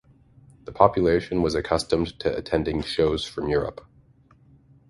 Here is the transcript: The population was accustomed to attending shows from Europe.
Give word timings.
The 0.63 0.71
population 0.71 1.43
was 1.43 1.53
accustomed 1.53 2.17
to 2.21 2.35
attending 2.35 2.81
shows 2.81 3.23
from 3.23 3.47
Europe. 3.49 3.85